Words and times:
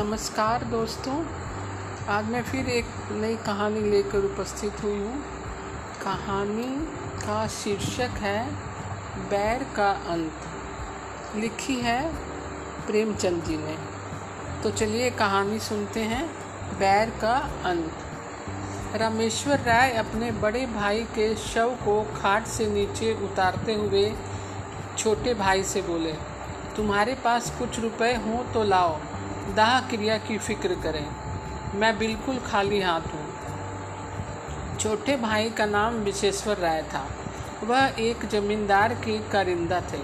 नमस्कार 0.00 0.62
दोस्तों। 0.64 1.14
आज 2.08 2.26
मैं 2.26 2.42
फिर 2.42 2.68
एक 2.68 2.84
नई 3.12 3.34
कहानी 3.36 3.80
लेकर 3.80 4.24
उपस्थित 4.24 4.82
हुई 4.82 4.96
हूँ। 4.98 5.18
कहानी 6.02 6.68
का 7.16 7.46
शीर्षक 7.48 8.16
है, 8.20 8.44
बैर 9.30 9.64
का 9.76 9.90
अंत। 10.08 11.36
लिखी 11.36 11.76
है 11.76 12.00
प्रेमचंद 12.86 13.42
जी 13.44 13.56
ने। 13.56 13.76
तो 14.62 14.70
चलिए 14.70 15.10
कहानी 15.10 15.58
सुनते 15.58 16.00
हैं, 16.04 16.24
बैर 16.78 17.10
का 17.20 17.36
अंत। 17.64 18.96
रामेश्वर 18.96 19.60
राय 19.60 19.92
अपने 19.98 20.32
बड़े 20.40 20.66
भाई 20.72 21.04
के 21.14 21.34
शव 21.44 21.76
को 21.84 22.02
खाट 22.16 22.46
से 22.46 22.70
नीचे 22.70 23.12
उतारते 23.24 23.74
हुए 23.74 24.10
छोटे 24.98 25.34
भाई 25.36 25.64
से 25.64 25.82
बोले, 25.82 26.16
तुम्हारे 26.76 27.14
पास 27.14 27.54
कुछ 27.58 27.80
रुपए 27.80 28.14
हों 28.16 28.52
तो 28.52 28.64
लाओ। 28.64 28.98
दाह 29.54 29.80
क्रिया 29.80 30.18
की 30.18 30.38
फ़िक्र 30.38 30.74
करें। 30.74 31.06
मैं 31.74 31.98
बिल्कुल 31.98 32.38
खाली 32.38 32.80
हाथ 32.80 33.00
हूँ। 33.00 33.26
छोटे 34.78 35.16
भाई 35.16 35.50
का 35.50 35.66
नाम 35.66 35.94
विशेश्वर 35.94 36.56
राय 36.56 36.82
था। 36.82 37.06
वह 37.64 37.94
एक 37.98 38.26
जमींदार 38.26 38.94
के 38.94 39.18
कारिंदा 39.30 39.80
थे। 39.80 40.00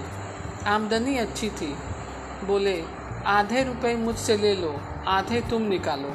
आमदनी 0.67 1.17
अच्छी 1.17 1.49
थी। 1.49 1.75
बोले, 2.43 2.83
आधे 3.25 3.63
रुपए 3.63 3.95
मुझसे 3.95 4.37
ले 4.37 4.55
लो, 4.55 4.75
आधे 5.07 5.41
तुम 5.41 5.61
निकालो। 5.61 6.13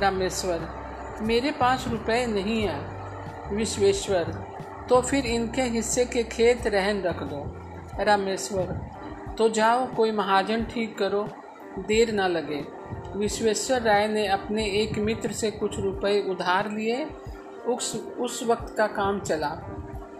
रामेश्वर, 0.00 0.68
मेरे 1.20 1.50
पास 1.50 1.84
रुपए 1.88 2.26
नहीं 2.26 2.62
है। 2.62 2.80
विश्वेश्वर 3.52 4.24
तो 4.88 5.00
फिर 5.00 5.26
इनके 5.26 5.62
हिस्से 5.62 6.04
के 6.04 6.22
खेत 6.24 6.66
रहन 6.66 7.02
रख 7.02 7.22
दो। 7.22 7.42
रामेश्वर 8.04 8.66
तो 9.38 9.48
जाओ, 9.48 9.86
कोई 9.94 10.12
महाजन 10.12 10.64
ठीक 10.64 10.98
करो। 10.98 11.28
देर 11.78 12.12
न 12.12 12.20
लगे। 12.20 12.64
विश्वेश्वर 13.18 13.82
राय 13.82 14.08
ने 14.08 14.26
अपने 14.26 14.66
एक 14.66 14.98
मित्र 14.98 15.32
से 15.32 15.50
कुछ 15.50 15.80
रुपए 15.80 16.30
उधार 16.30 16.70
लिए। 16.70 17.06
उस 17.68 18.06
उस 18.20 18.42
वक्त 18.42 18.74
का 18.76 18.86
काम 18.86 19.20
चला। 19.20 19.48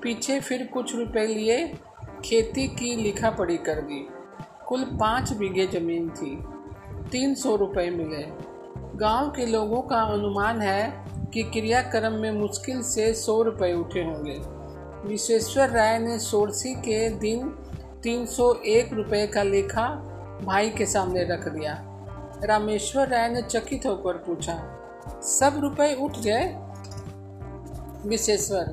पीछे 0.03 0.41
फिर 0.41 0.67
कुछ 0.67 0.97
रुपए 0.97 1.27
लिए। 1.27 1.75
खेती 2.25 2.69
की 2.69 2.97
लिखा 2.97 3.31
पढ़ी 3.31 3.57
कर 3.57 3.75
दी। 3.75 4.09
कुल 4.67 4.85
पाँच 4.85 5.33
बीघे 5.33 5.67
ज़मीन 5.67 6.09
थी। 6.11 6.45
तीन 7.11 7.35
सौ 7.35 7.57
रुपये 7.57 7.91
मिले। 7.91 8.55
गाँव 8.99 9.29
के 9.31 9.47
लोगों 9.47 9.83
का 9.83 9.97
अनुमान 9.97 10.61
है 10.61 11.05
कि 11.35 11.43
क्रियाक्रम 11.43 12.13
में 12.13 12.31
मुश्किल 12.31 12.83
से 12.83 13.15
सौ 13.15 13.43
रुपये 13.43 13.73
उठे 13.73 14.01
होंगे। 14.01 14.41
विश्वेश्वर 15.09 15.69
राय 15.69 15.99
ने 15.99 16.19
सोरसी 16.19 16.75
के 16.75 17.11
दिन 17.11 17.49
तीन 18.03 18.27
सौ 18.27 18.55
एक 18.55 18.93
रुपये 18.93 19.27
का 19.27 19.43
लेखा 19.43 20.11
भाई 20.43 20.71
के 20.71 20.87
सामने 20.87 21.25
रख 21.25 21.49
दिया। 21.49 21.75
रामेश्वर 22.45 23.09
राय 23.09 23.29
ने 23.29 23.43
चकित 23.43 23.87
होकर 23.87 24.17
पूछा, 24.19 24.55
सब 25.23 25.59
रुपए 25.59 25.93
उठ 25.95 26.19
गए? 26.19 26.45
विशेश्वर 28.09 28.73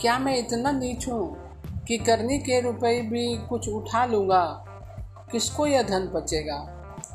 क्या 0.00 0.18
मैं 0.18 0.36
इतना 0.38 0.70
नीच 0.70 1.08
हूँ 1.08 1.84
कि 1.88 1.98
करनी 1.98 2.38
के 2.38 2.60
रुपए 2.60 3.00
भी 3.02 3.36
कुछ 3.48 3.68
उठा 3.68 4.04
लूँगा? 4.04 4.44
किसको 5.32 5.66
यह 5.66 5.82
धन 5.82 6.06
बचेगा 6.06 6.58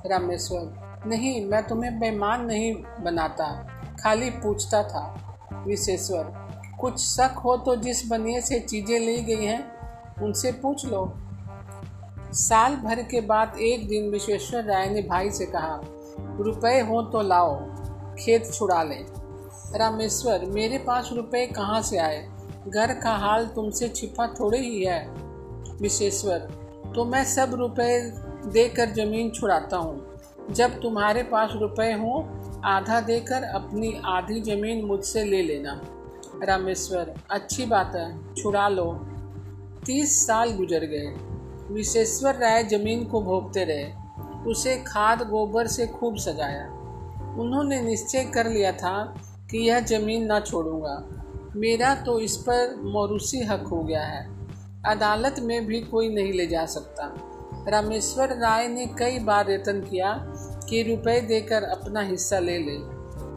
रामेश्वर, 0.05 1.03
नहीं, 1.08 1.45
मैं 1.45 1.64
तुम्हें 1.67 2.00
बेमान 2.00 2.45
नहीं 2.45 2.73
बनाता, 3.02 3.45
खाली 4.00 4.30
पूछता 4.30 4.83
था। 4.83 5.64
विशेश्वर 5.67 6.33
कुछ 6.80 7.00
शक 7.00 7.39
हो 7.45 7.55
तो 7.58 7.75
जिस 7.75 8.08
बनिए 8.09 8.42
से 8.42 8.59
चीज़ें 8.59 9.00
ली 9.00 9.17
गई 9.25 9.45
हैं, 9.45 9.61
उनसे 10.22 10.52
पूछ 10.52 10.86
लो। 10.86 11.05
साल 12.38 12.76
भर 12.76 13.02
के 13.02 13.22
बाद 13.22 13.58
एक 13.60 13.88
दिन 13.88 14.10
विश्वेश्वर 14.10 14.64
राय 14.64 14.90
ने 14.90 15.02
भाई 15.02 15.30
से 15.32 15.45
कहा, 15.45 15.80
रुपए 16.39 16.80
हो 16.80 17.02
तो 17.02 17.22
लाओ, 17.22 17.56
खेत 18.16 18.52
छुड़ा 18.54 18.84
लें। 18.84 19.06
रामेश्वर, 19.76 20.45
मेरे 20.45 20.78
पास 20.78 21.10
रुपए 21.14 21.45
कहाँ 21.45 21.82
से 21.82 21.98
आए? 21.98 22.28
घर 22.67 22.94
का 22.94 23.11
हाल 23.11 23.45
तुमसे 23.45 23.89
छिपा 23.89 24.28
थोड़े 24.28 24.60
ही 24.60 24.84
है। 24.84 25.08
विशेश्वर 25.82 26.39
तो 26.95 27.06
मैं 27.06 27.23
सब 27.26 27.54
रुपए 27.54 28.00
देकर 28.45 28.90
ज़मीन 28.90 29.30
छुड़ाता 29.30 29.78
हूँ। 29.78 30.17
जब 30.52 30.80
तुम्हारे 30.82 31.23
पास 31.23 31.50
रुपए 31.56 31.92
हो, 31.94 32.20
आधा 32.66 33.00
देकर 33.02 33.44
अपनी 33.44 34.02
आधी 34.06 34.42
ज़मीन 34.42 34.86
मुझसे 34.86 35.23
ले 35.23 35.42
लेना। 35.44 35.82
रामेश्वर, 36.44 37.14
अच्छी 37.32 37.66
बात 37.66 37.92
है, 37.95 38.36
छुड़ा 38.36 38.67
लो। 38.70 38.92
तीस 39.86 40.28
साल 40.28 40.52
गुजर 40.52 40.86
गए। 40.86 41.36
विशेश्वर 41.72 42.36
राय 42.36 42.64
ज़मीन 42.64 43.04
को 43.05 43.22
भोगते 43.22 43.64
रहे, 43.64 43.92
उसे 44.52 44.76
खाद 44.78 45.22
गोबर 45.22 45.67
से 45.67 45.88
खूब 45.88 46.17
सजाया। 46.17 46.66
उन्होंने 47.39 47.82
निश्चय 47.82 48.23
कर 48.23 48.50
लिया 48.50 48.72
था 48.72 49.16
कि 49.52 49.58
यह 49.58 49.80
ज़मीन 49.80 50.26
ना 50.26 50.39
छोड़ूँगा। 50.39 51.04
मेरा 51.55 51.94
तो 51.95 52.20
इस 52.20 52.38
पर 52.38 52.76
मौरूसी 52.83 53.44
हक 53.44 53.67
हो 53.67 53.82
गया 53.83 54.04
है। 54.04 54.26
अदालत 54.86 55.36
में 55.39 55.66
भी 55.66 55.82
कोई 55.82 56.10
नहीं 56.10 56.33
ले 56.33 56.48
जा 56.48 56.66
सकता। 56.66 57.14
रामेश्वर 57.67 58.38
राय 58.38 58.67
ने 58.67 58.86
कई 58.86 59.20
बार 59.20 59.52
यत्न 59.52 59.82
किया 59.82 60.14
कि 60.70 60.82
रुपए 60.84 61.20
देकर 61.22 61.64
अपना 61.64 62.02
हिस्सा 62.02 62.39
ले 62.39 62.58
ले, 62.58 62.78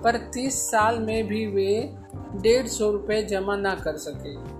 पर 0.03 0.17
तीस 0.35 0.63
साल 0.71 0.99
में 0.99 1.27
भी 1.27 1.47
वे 1.47 1.95
डेढ़ 2.37 2.67
सौ 2.67 2.91
रुपये 2.91 3.23
जमा 3.23 3.57
ना 3.57 3.75
कर 3.75 3.97
सके। 3.97 4.60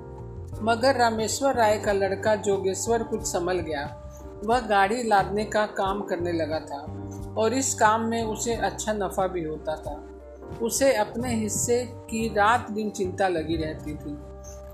मगर 0.63 0.97
रामेश्वर 0.97 1.55
राय 1.55 1.79
का 1.79 1.93
लड़का 1.93 2.35
जोगेश्वर 2.37 3.03
कुछ 3.03 3.23
संभल 3.23 3.59
गया। 3.59 3.85
वह 4.45 4.61
गाड़ी 4.61 5.03
लादने 5.03 5.45
का 5.45 5.67
काम 5.67 6.03
करने 6.03 6.33
लगा 6.33 6.61
था 6.61 6.81
और 7.39 7.55
इस 7.55 7.75
काम 7.75 8.01
में 8.01 8.23
उसे 8.25 8.55
अच्छा 8.55 8.93
नफ़ा 8.93 9.27
भी 9.27 9.45
होता 9.45 9.77
था। 9.77 10.07
उसे 10.63 10.95
अपने 10.95 11.35
हिस्से 11.35 11.85
की 11.87 12.29
रात 12.29 12.71
दिन 12.71 12.91
चिंता 12.91 13.29
लगी 13.29 13.57
रहती 13.57 13.95
थी। 13.95 14.19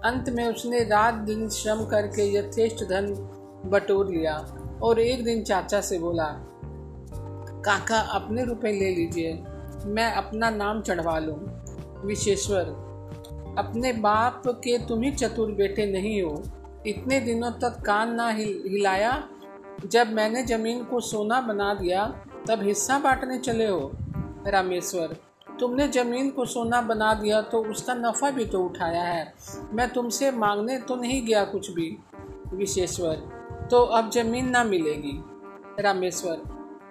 अंत 0.05 0.29
में 0.29 0.47
उसने 0.49 0.81
रात 0.81 1.15
दिन 1.15 1.49
श्रम 1.49 1.85
करके 1.85 2.35
यथेष्ट 2.37 2.85
धन 2.85 3.07
बटोर 3.67 4.11
लिया 4.11 4.35
और 4.83 5.01
एक 5.01 5.25
दिन 5.25 5.43
चाचा 5.43 5.81
से 5.81 5.99
बोला, 5.99 6.25
काका, 7.65 7.99
अपने 7.99 8.45
रुपए 8.45 8.73
ले 8.73 8.91
लीजिए, 8.91 9.33
मैं 9.85 10.13
अपना 10.13 10.51
नाम 10.51 10.83
चढ़वा 10.83 11.19
लूँ। 11.19 11.39
विशेश्वर 12.05 12.86
अपने 13.59 13.93
बाप 13.93 14.43
के 14.47 14.78
तुम 14.78 15.03
ही 15.03 15.11
चतुर 15.11 15.53
बेटे 15.53 15.87
नहीं 15.87 16.22
हो। 16.22 16.43
इतने 16.87 17.21
दिनों 17.21 17.50
तक 17.53 17.81
कान 17.87 18.15
ना 18.15 18.28
हिलाया। 18.28 19.28
जब 19.87 20.12
मैंने 20.12 20.43
ज़मीन 20.43 20.84
को 20.84 21.00
सोना 21.00 21.41
बना 21.41 21.72
दिया, 21.75 22.06
तब 22.49 22.62
हिस्सा 22.62 22.99
बांटने 22.99 23.39
चले 23.39 23.66
हो, 23.66 23.91
रामेश्वर। 24.47 25.16
तुमने 25.61 25.89
ज़मीन 25.89 26.31
को 26.31 26.45
सोना 26.45 26.81
बना 26.81 27.12
दिया 27.15 27.41
तो 27.43 27.65
उसका 27.65 27.95
नफ़ा 27.95 28.31
भी 28.31 28.45
तो 28.45 28.65
उठाया 28.65 29.03
है। 29.03 29.34
मैं 29.72 29.89
तुमसे 29.91 30.31
मांगने 30.31 30.78
तो 30.78 30.97
नहीं 30.97 31.27
गया 31.27 31.45
कुछ 31.45 31.71
भी, 31.71 31.97
विशेश्वर। 32.55 33.15
तो 33.71 33.83
अब 33.83 34.11
ज़मीन 34.11 34.49
ना 34.49 34.65
मिलेगी, 34.65 35.19
रामेश्वर। 35.83 36.43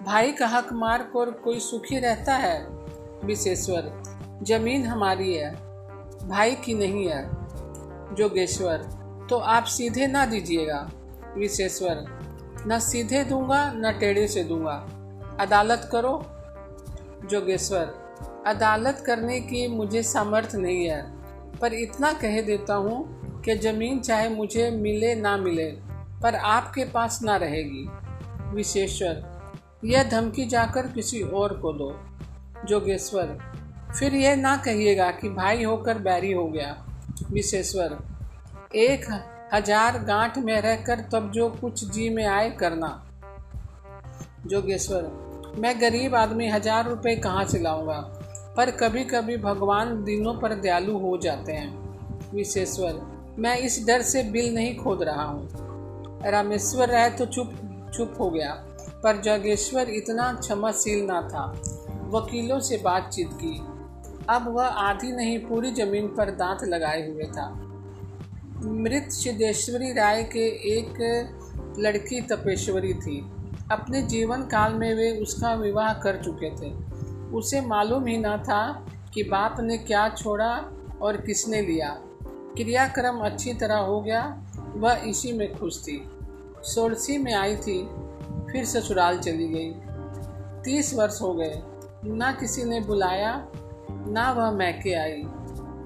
भाई 0.03 0.31
का 0.31 0.47
हक 0.47 0.73
मार 0.73 1.03
कर 1.13 1.31
कोई 1.31 1.59
सुखी 1.59 1.99
रहता 1.99 2.35
है, 2.35 2.67
विशेश्वर। 3.23 4.03
ज़मीन 4.43 4.85
हमारी 4.85 5.33
है। 5.33 5.64
भाई 6.27 6.55
की 6.55 6.73
नहीं 6.73 7.07
है, 7.07 7.23
जोगेश्वर 8.15 8.77
तो 9.29 9.37
आप 9.37 9.63
सीधे 9.63 10.07
ना 10.07 10.25
दीजिएगा, 10.25 10.89
विशेश्वर। 11.37 12.05
न 12.67 12.79
सीधे 12.79 13.23
दूँगा, 13.23 13.71
न 13.75 13.91
टेढ़े 13.99 14.27
से 14.27 14.43
दूँगा। 14.43 14.75
अदालत 15.39 15.89
करो, 15.91 16.13
जोगेश्वर। 17.29 17.93
अदालत 18.47 19.03
करने 19.05 19.39
की 19.41 19.67
मुझे 19.67 20.03
सामर्थ्य 20.03 20.57
नहीं 20.57 20.85
है, 20.85 21.01
पर 21.59 21.73
इतना 21.73 22.11
कह 22.13 22.41
देता 22.41 22.75
हूँ 22.75 23.41
कि 23.41 23.55
ज़मीन 23.55 23.99
चाहे 23.99 24.29
मुझे 24.29 24.69
मिले 24.71 25.15
ना 25.15 25.37
मिले, 25.37 25.69
पर 26.21 26.35
आपके 26.35 26.85
पास 26.85 27.19
ना 27.23 27.35
रहेगी। 27.35 27.87
विशेश्वर, 28.55 29.23
यह 29.85 30.03
धमकी 30.03 30.45
जाकर 30.45 30.87
किसी 30.87 31.21
और 31.21 31.57
को 31.57 31.73
दो। 31.73 31.91
जोगेश्वर 32.65 33.37
फिर 33.99 34.15
यह 34.15 34.35
ना 34.35 34.55
कहिएगा 34.57 35.09
कि 35.11 35.29
भाई 35.29 35.63
होकर 35.63 35.97
बैरी 35.99 36.31
हो 36.31 36.45
गया, 36.47 36.75
विशेश्वर। 37.31 37.97
एक 38.75 39.05
हज़ार 39.53 39.97
गांठ 40.03 40.37
में 40.37 40.59
रहकर 40.61 40.99
तब 41.11 41.31
जो 41.31 41.49
कुछ 41.51 41.83
जी 41.85 42.09
में 42.09 42.25
आए 42.25 42.49
करना। 42.49 42.89
जोगेश्वर, 44.45 45.03
मैं 45.57 45.79
गरीब 45.81 46.15
आदमी 46.15 46.49
हज़ार 46.49 46.89
रुपए 46.89 47.15
कहाँ 47.15 47.45
से 47.45 47.59
लाऊँगा? 47.59 47.99
पर 48.57 48.71
कभी 48.71 49.03
कभी 49.03 49.37
भगवान 49.37 50.03
दिनों 50.03 50.33
पर 50.33 50.53
दयालु 50.55 50.97
हो 50.97 51.17
जाते 51.17 51.51
हैं। 51.51 52.31
विशेश्वर, 52.33 52.99
मैं 53.39 53.57
इस 53.57 53.85
डर 53.87 54.01
से 54.01 54.23
बिल 54.23 54.53
नहीं 54.55 54.75
खोद 54.77 55.03
रहा 55.03 55.23
हूँ। 55.23 56.21
रामेश्वर 56.25 56.89
राय 56.89 57.09
तो 57.09 57.25
चुप 57.25 57.53
चुप 57.95 58.15
हो 58.19 58.29
गया, 58.29 58.51
पर 59.03 59.21
जोगेश्वर 59.21 59.89
इतना 59.89 60.31
क्षमाशील 60.33 61.05
ना 61.05 61.21
था। 61.21 61.45
वकीलों 62.09 62.59
से 62.59 62.77
बातचीत 62.77 63.29
की। 63.33 63.53
अब 64.29 64.55
वह 64.55 64.65
आधी 64.65 65.11
नहीं, 65.11 65.39
पूरी 65.39 65.71
ज़मीन 65.71 66.07
पर 66.07 66.31
दांत 66.31 66.63
लगाए 66.63 67.11
हुए 67.11 67.23
था। 67.23 67.61
मृत 68.63 69.09
सिद्धेश्वरी 69.11 69.93
राय 69.93 70.23
के 70.23 70.45
एक 70.79 70.93
लड़की 71.79 72.21
तपेश्वरी 72.21 72.93
थी। 72.93 73.31
अपने 73.71 74.01
जीवन 74.01 74.41
काल 74.41 74.73
में 74.73 74.95
वे 74.95 75.11
उसका 75.11 75.53
विवाह 75.53 75.93
कर 75.93 76.23
चुके 76.23 76.49
थे। 76.49 76.73
उसे 77.35 77.61
मालूम 77.61 78.05
ही 78.05 78.17
ना 78.17 78.37
था 78.37 78.85
कि 79.13 79.23
बाप 79.23 79.55
ने 79.59 79.77
क्या 79.77 80.09
छोड़ा 80.09 80.65
और 81.01 81.17
किसने 81.17 81.61
लिया। 81.61 81.97
क्रियाक्रम 82.57 83.17
अच्छी 83.17 83.53
तरह 83.53 83.77
हो 83.77 84.01
गया, 84.01 84.43
वह 84.75 84.93
इसी 84.93 85.33
में 85.33 85.59
खुश 85.59 85.81
थी। 85.83 86.09
सोलसी 86.61 87.17
में 87.17 87.33
आई 87.33 87.55
थी, 87.55 87.89
फिर 88.51 88.65
ससुराल 88.65 89.19
चली 89.19 89.47
गई। 89.47 89.73
तीस 90.63 90.93
वर्ष 90.93 91.21
हो 91.21 91.33
गए। 91.33 91.61
ना 92.05 92.31
किसी 92.31 92.63
ने 92.63 92.79
बुलाया 92.79 93.47
ना 94.07 94.31
वह 94.31 94.51
मैके 94.51 94.93
आई। 94.93 95.23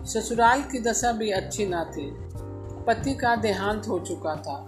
ससुराल 0.04 0.62
की 0.62 0.80
दशा 0.80 1.12
भी 1.12 1.32
अच्छी 1.32 1.66
ना 1.66 1.84
थी। 1.84 2.12
पति 2.88 3.16
का 3.16 3.36
देहांत 3.36 3.88
हो 3.88 4.00
चुका 4.00 4.36
था। 4.36 4.66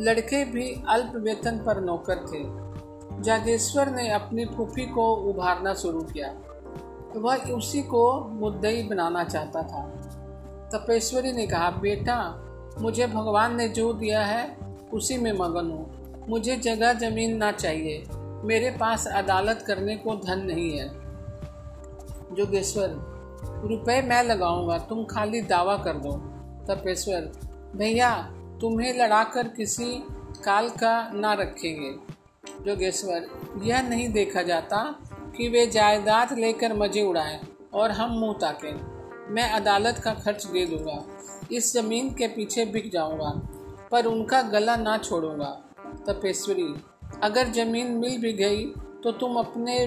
लड़के 0.00 0.44
भी 0.44 0.82
अल्प 0.88 1.12
वेतन 1.16 1.58
पर 1.58 1.80
नौकर 1.80 2.14
थे। 2.14 2.70
जागेश्वर 3.22 3.90
ने 3.90 4.10
अपनी 4.10 4.44
फूफी 4.44 4.86
को 4.86 5.14
उभारना 5.14 5.74
शुरू 5.74 6.02
किया। 6.02 6.34
वह 7.16 7.36
उसी 7.36 7.82
को 7.82 8.20
मुद्दई 8.20 8.82
बनाना 8.82 9.24
चाहता 9.24 9.62
था। 9.62 9.82
तपेश्वरी 10.72 11.32
ने 11.32 11.46
कहा, 11.46 11.70
बेटा, 11.70 12.46
मुझे 12.80 13.06
भगवान 13.06 13.56
ने 13.56 13.68
जो 13.68 13.92
दिया 13.92 14.24
है, 14.24 14.56
उसी 14.92 15.18
में 15.18 15.32
मगन 15.32 15.70
हूँ। 15.70 16.00
मुझे 16.28 16.56
जगह 16.56 16.92
ज़मीन 16.92 17.36
ना 17.36 17.52
चाहिए। 17.52 18.04
मेरे 18.44 18.70
पास 18.70 19.06
अदालत 19.06 19.64
करने 19.66 19.96
को 19.96 20.14
धन 20.14 20.38
नहीं 20.38 20.78
है। 20.78 20.99
जोगेश्वर, 22.30 22.88
रुपए 23.68 24.00
मैं 24.02 24.22
लगाऊँगा, 24.22 24.78
तुम 24.78 25.04
खाली 25.04 25.40
दावा 25.42 25.76
कर 25.76 25.96
दो। 25.96 26.12
तपेश्वर, 26.66 27.30
भैया, 27.76 28.10
तुम्हें 28.60 28.92
लड़ाकर 28.98 29.48
किसी 29.48 29.94
काल 30.44 30.68
का 30.68 31.10
ना 31.14 31.32
रखेंगे। 31.32 31.92
जोगेश्वर, 32.64 33.26
यह 33.62 33.82
नहीं 33.82 34.08
देखा 34.08 34.42
जाता 34.42 34.82
कि 35.36 35.48
वे 35.48 35.66
जायदाद 35.66 36.32
लेकर 36.38 36.76
मज़े 36.76 37.02
उड़ाएँ 37.02 37.40
और 37.74 37.90
हम 37.90 38.10
मुँह 38.10 38.34
ताकें। 38.40 38.80
मैं 39.30 39.50
अदालत 39.50 39.98
का 39.98 40.14
खर्च 40.14 40.46
दे 40.46 40.64
दूँगा, 40.66 41.02
इस 41.52 41.72
ज़मीन 41.74 42.10
के 42.10 42.28
पीछे 42.28 42.64
बिक 42.66 42.90
जाऊँगा, 42.92 43.30
पर 43.90 44.06
उनका 44.06 44.42
गला 44.42 44.76
ना 44.76 44.96
छोड़ूँगा। 44.98 45.50
तपेश्वरी, 46.06 46.74
अगर 47.22 47.48
ज़मीन 47.48 47.86
मिल 47.92 48.18
भी 48.18 48.32
गई 48.32 48.64
तो 49.02 49.12
तुम 49.12 49.36
अपने 49.36 49.86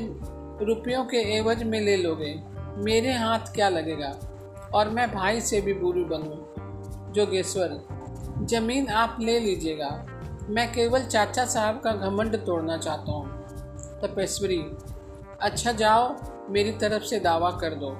रुपयों 0.64 1.06
के 1.06 1.18
एवज 1.18 1.64
में 1.64 1.82
ले 1.82 1.98
लोगे। 1.98 2.42
मेरे 2.76 3.14
हाथ 3.14 3.40
क्या 3.40 3.70
लगेगा? 3.70 4.20
और 4.74 4.90
मैं 4.90 5.12
भाई 5.12 5.42
से 5.42 5.62
भी 5.62 5.74
बुरी 5.74 6.04
बनूं। 6.04 6.54
जोगेश्वर, 7.14 7.82
ज़मीन 8.46 8.88
आप 8.88 9.18
ले 9.22 9.40
लीजिएगा। 9.40 10.06
मैं 10.50 10.74
केवल 10.74 11.06
चाचा 11.06 11.46
साहब 11.46 11.82
का 11.84 11.92
घमंड 11.92 12.36
तोड़ना 12.36 12.78
चाहता 12.78 13.12
हूँ। 13.12 13.26
तपेश्वरी 14.02 14.66
अच्छा 15.42 15.72
जाओ, 15.72 16.16
मेरी 16.50 16.72
तरफ़ 16.72 17.04
से 17.04 17.20
दावा 17.20 17.52
कर 17.52 17.74
दो। 17.74 17.98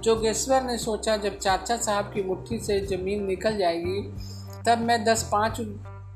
जोगेश्वर 0.00 0.62
ने 0.62 0.78
सोचा, 0.78 1.16
जब 1.16 1.38
चाचा 1.38 1.76
साहब 1.76 2.04
की 2.04 2.22
मुट्ठी 2.22 2.58
से 2.58 2.80
ज़मीन 2.80 3.24
निकल 3.24 3.56
जाएगी, 3.56 4.14
तब 4.66 4.78
मैं 4.78 5.04
दस 5.04 5.28
पाँच 5.32 5.60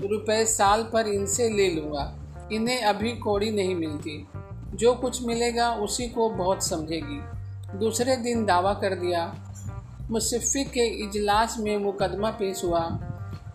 रुपए 0.03 0.45
साल 0.45 0.83
पर 0.83 1.07
इनसे 1.07 1.49
ले 1.49 1.71
लूँगा। 1.71 2.19
इन्हें 2.53 2.83
अभी 2.83 3.13
कोड़ी 3.13 3.51
नहीं 3.51 3.75
मिलती। 3.75 4.27
जो 4.75 4.95
कुछ 4.95 5.27
मिलेगा 5.27 5.75
उसी 5.75 6.07
को 6.09 6.29
बहुत 6.31 6.63
समझेगी। 6.63 7.21
दूसरे 7.79 8.17
दिन 8.17 8.45
दावा 8.45 8.75
कर 8.75 8.95
दिया 8.95 9.35
मुसफ़ी 10.11 10.65
के 10.65 10.87
इजलास 11.05 11.57
में 11.59 11.77
मुकदमा 11.77 12.31
पेश 12.31 12.65
हुआ। 12.65 12.99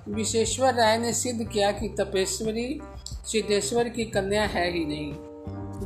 विशेश्वर 0.09 0.73
राय 0.73 0.97
ने 0.97 1.13
सिद्ध 1.13 1.47
किया 1.47 1.71
कि 1.71 1.89
तपेश्वरी 1.89 2.81
सिद्धेश्वर 3.05 3.89
की 3.89 4.05
कन्या 4.05 4.43
है 4.43 4.71
ही 4.71 4.85
नहीं। 4.85 5.13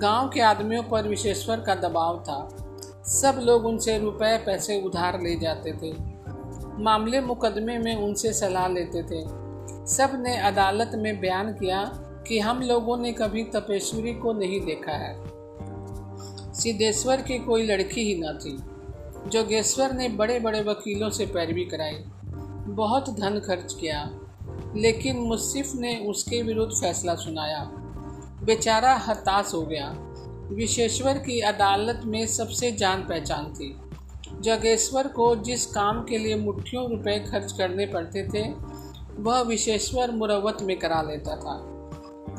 गाँव 0.01 0.29
के 0.29 0.41
आदमियों 0.41 0.83
पर 0.83 1.07
विशेश्वर 1.07 1.59
का 1.59 1.75
दबाव 1.75 2.19
था। 2.19 2.49
सब 3.03 3.39
लोग 3.43 3.65
उनसे 3.65 3.99
रुपए 3.99 4.43
पैसे 4.45 4.81
उधार 4.81 5.21
ले 5.21 5.35
जाते 5.35 5.73
थे। 5.73 5.93
मामले 6.83 7.21
मुकदमे 7.21 7.77
में 7.77 7.95
उनसे 7.95 8.33
सलाह 8.33 8.67
लेते 8.67 9.03
थे। 9.03 9.43
सबने 9.87 10.37
अदालत 10.37 10.91
में 10.95 11.19
बयान 11.19 11.53
किया 11.53 11.79
कि 12.27 12.39
हम 12.39 12.61
लोगों 12.61 12.97
ने 12.97 13.11
कभी 13.11 13.43
तपेश्वरी 13.43 14.13
को 14.13 14.33
नहीं 14.33 14.61
देखा 14.61 14.91
है। 14.91 15.23
सिद्धेश्वर 16.53 17.21
की 17.21 17.39
कोई 17.39 17.63
लड़की 17.63 18.01
ही 18.01 18.21
न 18.21 18.39
थी। 18.45 18.73
जोगेश्वर 19.29 19.91
ने 19.91 20.09
बड़े 20.09 20.39
बड़े 20.39 20.61
वकीलों 20.61 21.09
से 21.09 21.25
पैरवी 21.25 21.65
कराई। 21.65 22.03
बहुत 22.73 23.09
धन 23.09 23.39
खर्च 23.39 23.73
किया, 23.73 24.19
लेकिन 24.75 25.19
मुसिफ 25.19 25.75
ने 25.75 25.95
उसके 25.95 26.41
विरुद्ध 26.41 26.73
फैसला 26.73 27.15
सुनाया। 27.15 27.71
बेचारा 28.43 28.93
हताश 28.93 29.51
हो 29.53 29.61
गया। 29.61 29.95
विशेश्वर 30.51 31.17
की 31.17 31.39
अदालत 31.39 32.01
में 32.05 32.27
सबसे 32.27 32.71
जान 32.71 33.01
पहचान 33.01 33.53
थी। 33.53 33.77
जगेश्वर 34.41 35.07
को 35.07 35.35
जिस 35.35 35.65
काम 35.65 36.03
के 36.03 36.17
लिए 36.17 36.35
मुट्ठियों 36.35 36.89
रुपए 36.89 37.19
खर्च 37.19 37.51
करने 37.51 37.85
पड़ते 37.85 38.27
थे, 38.27 38.53
वह 39.19 39.41
विशेश्वर 39.41 40.11
मुरवत 40.11 40.57
में 40.61 40.79
करा 40.79 41.01
लेता 41.01 41.35
था। 41.35 41.72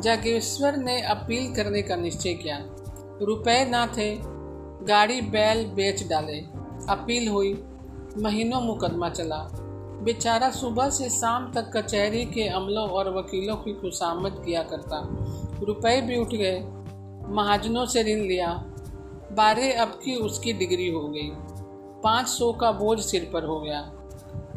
जागेश्वर 0.01 0.77
ने 0.77 1.03
अपील 1.03 1.55
करने 1.55 1.83
का 1.83 1.97
निश्चय 1.97 2.35
किया। 2.35 2.59
रुपए 3.23 3.65
ना 3.65 3.87
थे, 3.87 4.19
गाड़ी 4.85 5.21
बैल 5.21 5.67
बेच 5.67 6.09
डाले। 6.09 6.39
अपील 6.89 7.29
हुई, 7.29 7.65
महीनों 8.19 8.61
मुकदमा 8.61 9.09
चला। 9.09 9.49
बेचारा 10.03 10.51
सुबह 10.51 10.91
से 10.91 11.09
शाम 11.09 11.53
तक 11.53 11.77
कचहरी 11.77 12.25
के 12.25 12.49
अमलों 12.49 12.89
और 12.89 13.19
वकीलों 13.19 13.57
की 13.57 13.73
खुशामद 13.73 14.43
किया 14.47 14.63
करता। 14.63 15.09
रुपए 15.65 16.01
भी 16.01 16.17
उठ 16.17 16.35
गए, 16.35 16.61
महाजनों 17.29 17.87
से 17.87 18.03
ऋण 18.03 18.21
लिया। 18.21 18.65
बारह 19.33 19.83
अब 19.83 19.89
की 19.89 20.15
उसकी 20.15 20.53
डिग्री 20.53 20.89
हो 20.89 21.09
गई। 21.09 21.31
पाँच 22.03 22.27
सौ 22.27 22.53
का 22.53 22.73
बोझ 22.73 23.01
सिर 23.01 23.31
पर 23.33 23.45
हो 23.45 23.61
गया। 23.61 23.81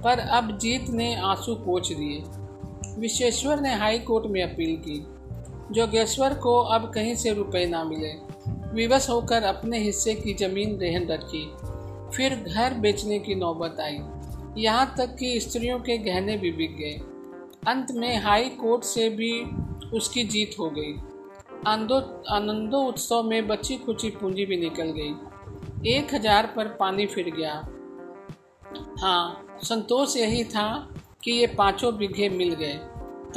पर 0.03 0.19
अब 0.19 0.57
जीत 0.57 0.89
ने 0.89 1.15
आँसू 1.15 1.55
पोछ 1.55 1.93
दिए। 1.93 2.23
विश्वेश्वर 2.99 3.59
ने 3.59 3.75
हाई 3.75 3.99
कोर्ट 3.99 4.25
में 4.25 4.43
अपील 4.43 4.77
की। 4.77 5.16
जोगेश्वर 5.71 6.33
को 6.33 6.57
अब 6.65 6.91
कहीं 6.93 7.15
से 7.15 7.33
रुपए 7.33 7.65
ना 7.65 7.83
मिले। 7.83 8.11
विवश 8.73 9.09
होकर 9.09 9.43
अपने 9.43 9.79
हिस्से 9.79 10.13
की 10.15 10.33
ज़मीन 10.33 10.77
रहन 10.79 11.07
रखी। 11.07 11.45
फिर 12.15 12.35
घर 12.35 12.73
बेचने 12.73 13.19
की 13.19 13.35
नौबत 13.35 13.79
आई। 13.79 13.99
यहाँ 14.57 14.93
तक 14.97 15.15
कि 15.15 15.39
स्त्रियों 15.39 15.79
के 15.79 15.97
गहने 15.97 16.37
भी 16.37 16.51
बिक 16.51 16.75
गए। 16.77 16.93
अंत 17.67 17.91
में 17.91 18.17
हाई 18.17 18.49
कोर्ट 18.61 18.83
से 18.83 19.09
भी 19.09 19.31
उसकी 19.93 20.23
जीत 20.23 20.55
हो 20.59 20.69
गई। 20.69 20.93
आनंदो 21.67 21.99
आनंदो 22.29 22.81
उत्सव 22.83 23.23
में 23.23 23.47
बची 23.47 23.77
कुची 23.77 24.09
पूंजी 24.11 24.45
भी 24.45 24.57
निकल 24.57 24.93
गई। 24.97 25.95
एक 25.95 26.13
हज़ार 26.13 26.53
पर 26.55 26.67
पानी 26.79 27.05
फिर 27.05 27.29
गया। 27.29 27.53
हाँ 29.01 29.59
संतोष 29.63 30.15
यही 30.17 30.43
था 30.43 30.67
कि 31.23 31.31
ये 31.31 31.47
पाँचों 31.47 31.95
बीघे 31.97 32.29
मिल 32.29 32.53
गए। 32.53 32.79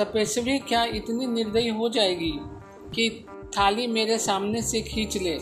तपेश्वरी, 0.01 0.59
क्या 0.59 0.85
इतनी 0.85 1.27
निर्दयी 1.27 1.69
हो 1.69 1.89
जाएगी 1.89 2.33
कि 2.95 3.27
थाली 3.59 3.87
मेरे 3.87 4.19
सामने 4.19 4.63
से 4.63 4.81
खींच 4.81 5.17
ले? 5.17 5.39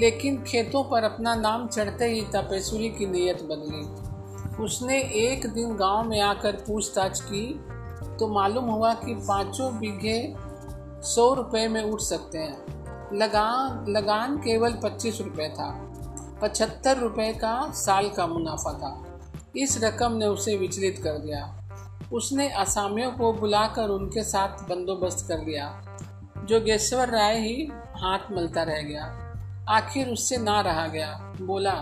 लेकिन 0.00 0.42
खेतों 0.42 0.84
पर 0.84 1.04
अपना 1.04 1.34
नाम 1.34 1.66
चढ़ते 1.68 2.04
ही 2.04 2.20
तपेश्वरी 2.20 2.88
की 2.88 3.06
नीयत 3.06 3.42
बदली 3.42 4.62
उसने 4.64 4.98
एक 5.02 5.46
दिन 5.46 5.74
गाँव 5.76 6.08
में 6.08 6.20
आकर 6.20 6.52
पूछताछ 6.52 7.20
की 7.20 7.46
तो 8.18 8.28
मालूम 8.28 8.64
हुआ 8.64 8.94
कि 8.94 9.14
पाँचों 9.14 9.78
बीघे 9.78 10.34
सौ 11.02 11.34
रुपये 11.34 11.68
में 11.68 11.82
उठ 11.82 12.00
सकते 12.00 12.38
हैं। 12.38 13.16
लगान 13.18 13.84
लगान 13.88 14.36
केवल 14.38 14.72
पच्चीस 14.82 15.20
रुपये 15.20 15.48
था, 15.48 15.70
पचहत्तर 16.42 16.98
रुपये 16.98 17.32
का 17.32 17.70
साल 17.70 18.08
का 18.08 18.26
मुनाफा 18.26 18.72
था। 18.72 19.20
इस 19.56 19.82
रकम 19.84 20.12
ने 20.12 20.26
उसे 20.26 20.56
विचलित 20.56 21.00
कर 21.04 21.18
दिया। 21.18 21.61
उसने 22.12 22.48
असामियों 22.50 23.10
को 23.10 23.32
बुलाकर 23.32 23.88
उनके 23.88 24.22
साथ 24.22 24.62
बंदोबस्त 24.68 25.26
कर 25.28 25.44
दिया 25.44 25.66
जोगेश्वर 26.48 27.08
राय 27.08 27.38
ही 27.38 27.68
हाथ 27.96 28.30
मलता 28.32 28.62
रह 28.62 28.80
गया। 28.82 29.04
आखिर 29.70 30.08
उससे 30.08 30.36
ना 30.36 30.60
रहा 30.60 30.86
गया। 30.86 31.10
बोला, 31.40 31.74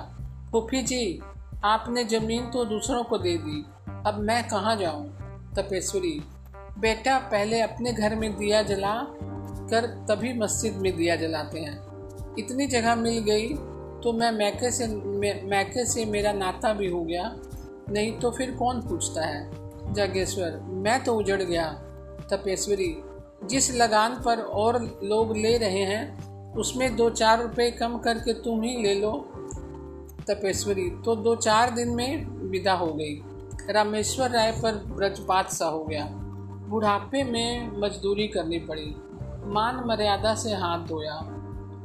फूफी 0.53 0.83
जी, 0.83 1.21
आपने 1.65 2.05
ज़मीन 2.05 2.51
तो 2.51 2.65
दूसरों 2.65 3.03
को 3.05 3.19
दे 3.19 3.37
दी, 3.39 3.65
अब 4.07 4.19
मैं 4.21 4.43
कहाँ 4.49 4.77
जाऊँ? 4.77 5.07
तपेश्वरी, 5.57 6.21
बेटा, 6.79 7.19
पहले 7.19 7.61
अपने 7.61 7.93
घर 7.93 8.15
में 8.15 8.37
दिया 8.37 8.63
जला 8.63 8.97
कर 9.71 9.87
तभी 10.09 10.33
मस्जिद 10.33 10.77
में 10.77 10.97
दिया 10.97 11.17
जलाते 11.17 11.61
हैं। 11.61 11.79
इतनी 12.39 12.67
जगह 12.67 12.95
मिल 12.95 13.19
गई 13.21 13.49
तो 14.03 14.13
मैं 14.13 14.31
मैके 14.33 14.71
से 14.71 14.87
मैके 15.47 15.85
से 15.85 16.05
मेरा 16.05 16.33
नाता 16.33 16.73
भी 16.73 16.91
हो 16.91 17.03
गया, 17.05 17.33
नहीं 17.91 18.13
तो 18.13 18.31
फिर 18.31 18.51
कौन 18.51 18.81
पूछता 18.81 19.27
है? 19.27 19.60
जागेश्वर, 19.93 20.61
मैं 20.65 21.05
तो 21.05 21.15
उजड़ 21.15 21.43
गया, 21.43 21.73
तपेश्वरी। 22.31 22.97
जिस 23.45 23.75
लगान 23.75 24.23
पर 24.25 24.39
और 24.39 25.01
लोग 25.05 25.37
ले 25.37 25.59
रहे 25.59 25.83
हैं, 25.83 26.31
उसमें 26.55 26.97
दो 26.97 27.11
चार 27.11 27.43
रुपए 27.43 27.71
कम 27.71 27.99
करके 27.99 28.33
तुम 28.33 28.63
ही 28.63 28.83
ले 28.83 28.95
लो। 28.95 29.29
तपेश्वरी 30.29 30.91
तो 30.91 31.17
दो 31.17 31.37
चार 31.37 31.71
दिन 31.71 31.89
में 31.89 32.27
विदा 32.27 32.73
हो 32.73 32.87
गई। 32.87 33.23
रामेश्वर 33.71 34.31
राय 34.31 34.53
पर 34.53 34.73
ब्रजपात 34.73 35.51
सा 35.51 35.67
हो 35.67 35.85
गया। 35.85 36.05
बुढ़ापे 36.69 37.25
में 37.25 37.81
मजदूरी 37.81 38.29
करनी 38.29 38.59
पड़ी। 38.59 38.95
मान 39.47 39.83
मर्यादा 39.87 40.35
से 40.35 40.51
हाथ 40.51 40.79
धोया। 40.79 41.21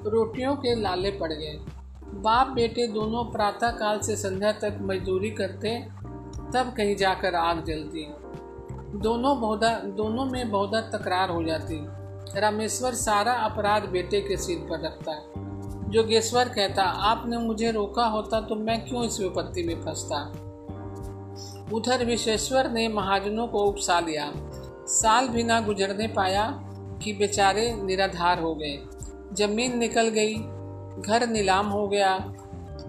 रोटियों 0.05 0.55
के 0.55 0.81
लाले 0.81 1.11
पड़ 1.11 1.33
गए। 1.33 1.59
बाप 2.03 2.47
बेटे 2.47 2.87
दोनों 2.87 3.31
प्रातः 3.31 3.69
काल 3.71 3.99
से 3.99 4.15
संध्या 4.15 4.51
तक 4.51 4.77
मजदूरी 4.81 5.29
करते 5.29 5.87
तब 6.55 6.73
कहीं 6.73 6.95
जाकर 6.95 7.35
आग 7.35 7.65
जलती। 7.65 8.07
दोनों 8.97 9.41
बहुधा, 9.41 9.69
दोनों 9.69 10.25
में 10.25 10.51
बहुधा 10.51 10.81
तकरार 10.81 11.29
हो 11.29 11.43
जाती। 11.43 11.85
रामेश्वर 12.39 12.93
सारा 12.93 13.33
अपराध 13.33 13.85
बेटे 13.85 14.21
के 14.21 14.37
सिर 14.37 14.57
पर 14.57 14.85
रखता। 14.85 15.23
जोगेश्वर 15.91 16.49
कहता, 16.49 16.83
आपने 16.83 17.37
मुझे 17.37 17.71
रोका 17.71 18.05
होता 18.05 18.41
तो 18.41 18.55
मैं 18.55 18.85
क्यों 18.85 19.05
इस 19.05 19.19
विपत्ति 19.19 19.63
में 19.63 19.81
फंसता? 19.81 20.31
उधर 21.73 22.05
विश्वेश्वर 22.05 22.71
ने 22.71 22.87
महाजनों 22.87 23.47
को 23.47 23.59
उपसा 23.59 23.99
लिया। 23.99 24.31
साल 24.87 25.27
भी 25.27 25.43
ना 25.43 25.61
गुजरने 25.61 26.07
पाया 26.07 26.51
कि 27.03 27.13
बेचारे 27.13 27.73
निराधार 27.73 28.39
हो 28.39 28.55
गए। 28.55 28.79
ज़मीन 29.33 29.77
निकल 29.77 30.07
गई, 30.07 30.33
घर 31.01 31.27
नीलाम 31.27 31.67
हो 31.67 31.87
गया। 31.87 32.17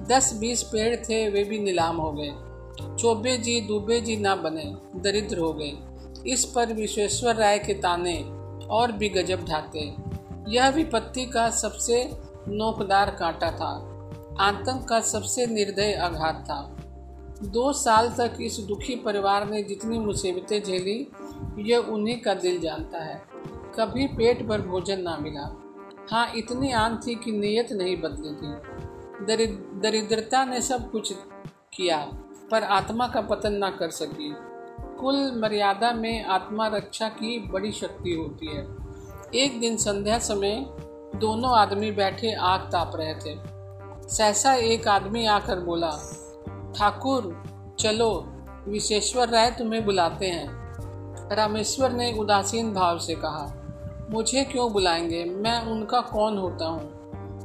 दस 0.08 0.38
बीस 0.40 0.62
पेड़ 0.62 0.96
थे, 0.96 1.30
वे 1.30 1.44
भी 1.44 1.58
नीलाम 1.58 1.96
हो 1.96 2.12
गए। 2.12 2.32
चौबे 2.80 3.36
जी 3.36 3.60
दुबे 3.60 4.00
जी 4.00 4.16
ना 4.16 4.36
बने, 4.36 4.64
दरिद्र 4.96 5.38
हो 5.38 5.52
गए। 5.52 5.72
इस 6.26 6.44
पर 6.44 6.72
विश्वेश्वर 6.72 7.34
राय 7.34 7.58
के 7.58 7.74
ताने 7.74 8.22
और 8.66 8.92
भी 8.92 9.08
गजब 9.08 9.44
ढाते 9.44 9.94
यह 10.48 10.68
विपत्ति 10.68 11.26
का 11.26 11.50
सबसे 11.50 12.04
नोकदार 12.48 13.10
कांटा 13.10 13.50
था। 13.50 13.92
आतंक 14.40 14.88
का 14.88 15.00
सबसे 15.00 15.46
निर्दय 15.46 15.92
आघात 15.92 16.44
था। 16.44 16.76
दो 17.42 17.72
साल 17.72 18.08
तक 18.18 18.36
इस 18.40 18.58
दुखी 18.58 18.96
परिवार 18.96 19.50
ने 19.50 19.62
जितनी 19.62 19.98
मुसीबतें 19.98 20.62
झेली, 20.62 21.08
यह 21.58 21.78
उन्हीं 21.78 22.20
का 22.20 22.34
दिल 22.34 22.60
जानता 22.60 22.98
है। 22.98 23.22
कभी 23.78 24.06
पेट 24.06 24.42
भर 24.42 24.60
भोजन 24.60 25.00
ना 25.00 25.16
मिला। 25.16 25.62
हाँ 26.10 26.32
इतनी 26.36 26.72
आन 26.72 26.96
थी 26.96 27.14
कि 27.14 27.32
नीयत 27.32 27.72
नहीं 27.72 27.96
बदली 27.96 28.34
थी। 28.34 28.52
दरिद्रता 29.80 30.44
ने 30.44 30.60
सब 30.60 30.90
कुछ 30.90 31.12
किया। 31.74 32.10
पर 32.50 32.62
आत्मा 32.62 33.08
का 33.08 33.20
पतन 33.20 33.52
ना 33.52 33.70
कर 33.70 33.90
सकी। 33.90 34.36
कुल 35.00 35.40
मर्यादा 35.42 35.92
में 35.92 36.24
आत्मा 36.24 36.66
रक्षा 36.66 37.08
की 37.08 37.38
बड़ी 37.38 37.72
शक्ति 37.72 38.10
होती 38.10 38.46
है। 38.46 38.76
एक 39.34 39.60
दिन 39.60 39.76
संध्या 39.76 40.18
समय 40.18 40.66
दोनों 41.16 41.58
आदमी 41.58 41.90
बैठे 41.90 42.34
आग 42.34 42.60
ताप 42.60 42.92
रहे 42.94 43.14
थे। 43.14 43.38
सहसा 44.08 44.54
एक 44.54 44.88
आदमी 44.88 45.26
आकर 45.26 45.60
बोला, 45.60 45.90
ठाकुर, 46.78 47.42
चलो, 47.78 48.26
विशेश्वर 48.68 49.28
राय 49.28 49.50
तुम्हें 49.50 49.84
बुलाते 49.84 50.26
हैं। 50.26 50.66
रामेश्वर 51.34 51.92
ने 51.92 52.18
उदासीन 52.18 52.74
भाव 52.74 52.98
से 52.98 53.14
कहा, 53.14 53.62
मुझे 54.10 54.44
क्यों 54.44 54.72
बुलाएँगे? 54.72 55.24
मैं 55.24 55.62
उनका 55.62 56.00
कौन 56.00 56.38
होता 56.38 56.66
हूँ? 56.66 56.96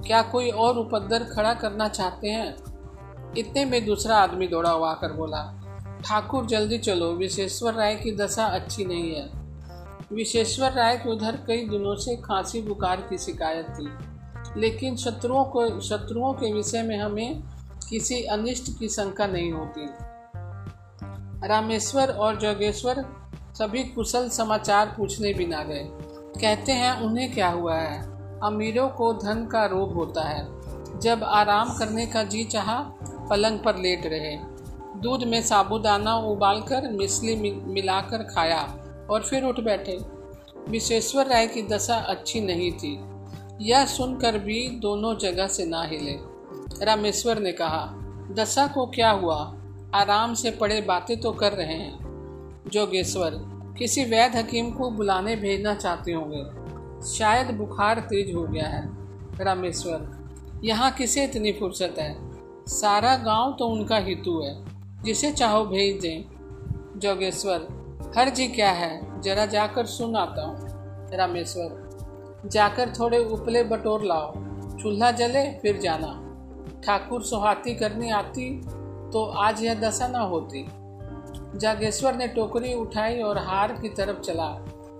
क्या 0.03 0.21
कोई 0.21 0.49
और 0.49 0.77
उपद्र 0.77 1.23
खड़ा 1.23 1.53
करना 1.53 1.87
चाहते 1.87 2.27
हैं? 2.27 2.70
इतने 3.37 3.65
में 3.65 3.85
दूसरा 3.85 4.17
आदमी 4.17 4.47
दौड़ा 4.47 4.71
हुआ 4.71 4.91
आकर 4.91 5.13
बोला, 5.13 5.57
ठाकुर, 6.05 6.45
जल्दी 6.45 6.77
चलो, 6.77 7.11
विशेश्वर 7.11 7.73
राय 7.73 7.95
की 7.95 8.17
दशा 8.17 8.45
अच्छी 8.45 8.85
नहीं 8.85 9.15
है। 9.15 9.29
विशेश्वर 10.13 10.71
राय 10.71 10.97
के 10.97 11.09
उधर 11.09 11.39
कई 11.47 11.57
दिनों 11.57 11.95
से 11.95 12.15
खांसी, 12.15 12.61
बुखार 12.61 13.01
की 13.01 13.17
शिकायत 13.17 13.67
थी। 13.69 13.89
लेकिन 14.59 14.95
शत्रुओं 14.95 15.43
को, 15.43 15.81
शत्रुओं 15.81 16.33
के 16.33 16.53
विषय 16.53 16.83
में 16.83 16.99
हमें 16.99 17.43
किसी 17.89 18.23
अनिष्ट 18.23 18.79
की 18.79 18.89
शंका 18.89 19.27
नहीं 19.27 19.51
होती। 19.51 19.89
रामेश्वर 21.47 22.11
और 22.11 22.35
जोगेश्वर 22.35 23.05
सभी 23.53 23.83
कुशल 23.83 24.29
समाचार 24.29 24.93
पूछने 24.97 25.33
भी 25.33 25.45
ना 25.47 25.63
गए। 25.63 25.89
कहते 26.41 26.71
हैं, 26.71 27.01
उन्हें 27.01 27.33
क्या 27.33 27.49
हुआ 27.49 27.75
है? 27.75 28.01
अमीरों 28.39 28.89
को 28.89 29.13
धन 29.13 29.45
का 29.45 29.65
रोग 29.65 29.93
होता 29.93 30.21
है। 30.21 30.61
जब 30.99 31.23
आराम 31.23 31.77
करने 31.77 32.05
का 32.05 32.23
जी 32.23 32.43
चाहा 32.43 32.91
पलंग 33.29 33.59
पर 33.59 33.77
लेट 33.77 34.05
रहे। 34.05 34.37
दूध 34.99 35.23
में 35.23 35.41
साबुदाना 35.41 36.15
उबालकर 36.15 36.91
मिसली 36.91 37.51
मिलाकर 37.51 38.17
खाया 38.17 38.61
और 39.09 39.23
फिर 39.23 39.43
उठ 39.43 39.59
बैठे। 39.59 39.97
विश्वेश्वर 40.69 41.25
राय 41.25 41.47
की 41.47 41.61
दशा 41.61 41.95
अच्छी 41.95 42.41
नहीं 42.41 42.71
थी। 42.71 42.99
यह 43.61 43.85
सुनकर 43.85 44.37
भी 44.37 44.69
दोनों 44.69 45.17
जगह 45.17 45.47
से 45.47 45.65
ना 45.65 45.83
हिले। 45.83 46.17
रामेश्वर 46.85 47.39
ने 47.39 47.51
कहा, 47.51 47.93
दशा 48.31 48.67
को 48.67 48.85
क्या 48.85 49.11
हुआ? 49.11 49.57
आराम 49.95 50.33
से 50.33 50.51
पड़े 50.51 50.81
बातें 50.81 51.19
तो 51.19 51.31
कर 51.31 51.53
रहे 51.53 51.73
हैं। 51.73 51.99
जोगेश्वर, 52.67 53.31
किसी 53.77 54.03
वैध 54.03 54.35
हकीम 54.35 54.71
को 54.71 54.89
बुलाने 54.89 55.35
भेजना 55.35 55.75
चाहते 55.75 56.11
होंगे। 56.11 56.61
शायद 57.07 57.47
बुखार 57.47 57.99
तेज 57.99 58.35
हो 58.35 58.43
गया 58.43 58.67
है। 58.67 58.89
रामेश्वर, 59.43 60.21
यहाँ 60.63 60.91
किसे 60.91 61.23
इतनी 61.23 61.51
फुर्सत 61.51 61.95
है? 61.99 62.30
सारा 62.71 63.15
गाँव 63.15 63.55
तो 63.59 63.65
उनका 63.67 63.97
हितू 63.97 64.39
है, 64.41 64.53
जिसे 65.03 65.31
चाहो 65.31 65.63
भेज 65.65 66.01
दें। 66.01 66.99
जोगेश्वर, 66.99 67.67
हर 68.17 68.29
जी 68.29 68.47
क्या 68.47 68.71
है, 68.71 69.21
जरा 69.21 69.45
जाकर 69.45 69.85
सुन 69.85 70.15
आता 70.15 70.45
हूँ। 70.45 71.07
रामेश्वर, 71.17 72.49
जाकर 72.49 72.93
थोड़े 72.99 73.23
उपले 73.25 73.63
बटोर 73.63 74.03
लाओ, 74.03 74.31
चूल्हा 74.77 75.11
जले, 75.11 75.43
फिर 75.53 75.79
जाना। 75.79 76.17
ठाकुर 76.85 77.23
सुहाती 77.23 77.73
करनी 77.75 78.09
आती 78.09 78.49
तो 79.11 79.25
आज 79.39 79.63
यह 79.63 79.79
दशा 79.79 80.07
न 80.07 80.21
होती। 80.25 80.65
जागेश्वर 81.59 82.15
ने 82.15 82.27
टोकरी 82.27 82.73
उठाई 82.73 83.19
और 83.19 83.37
हार 83.37 83.71
की 83.71 83.89
तरफ़ 83.89 84.19
चला, 84.19 84.47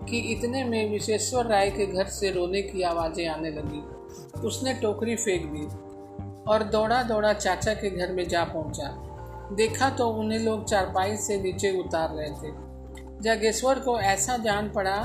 कि 0.09 0.19
इतने 0.31 0.63
में 0.63 0.89
विशेश्वर 0.91 1.45
राय 1.45 1.69
के 1.69 1.85
घर 1.85 2.05
से 2.09 2.31
रोने 2.31 2.61
की 2.61 2.81
आवाज़ें 2.81 3.27
आने 3.27 3.49
लगी। 3.49 3.81
उसने 4.39 4.73
टोकरी 4.73 5.15
फेंक 5.15 5.45
दी। 5.45 5.67
और 6.47 6.63
दौड़ा 6.63 7.03
दौड़ा 7.03 7.33
चाचा 7.33 7.73
के 7.73 7.89
घर 7.89 8.11
में 8.11 8.27
जा 8.27 8.43
पहुँचा। 8.43 9.07
देखा 9.53 9.89
तो 9.89 10.09
उन्हें 10.09 10.39
लोग 10.39 10.65
चारपाई 10.65 11.17
से 11.17 11.41
नीचे 11.41 11.79
उतार 11.79 12.09
रहे 12.09 12.29
थे। 12.29 12.53
जागेश्वर 13.21 13.79
को 13.79 13.99
ऐसा 13.99 14.37
जान 14.37 14.69
पड़ा, 14.69 14.99